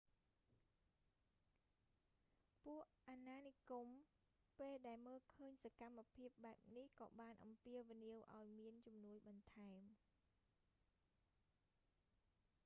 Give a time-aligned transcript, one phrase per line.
[2.63, 3.87] ពួកអាណានិគម
[4.59, 9.81] ពេលដែលមើលឃើញសកម្មភាពបែបនេះក៏បានអំពាវនាវឱ្យមានជំនួយបន្ថែម